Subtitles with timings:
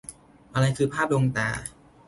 [0.53, 1.49] อะไรคือภาพลวงตา